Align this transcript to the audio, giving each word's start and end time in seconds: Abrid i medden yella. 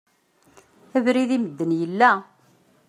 Abrid 0.97 1.31
i 1.35 1.37
medden 1.43 1.71
yella. 1.79 2.11